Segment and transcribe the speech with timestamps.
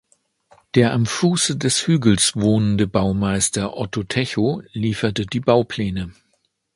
[0.73, 6.11] Der am Fuße des Hügels wohnende Baumeister Otto Techow lieferte die Baupläne.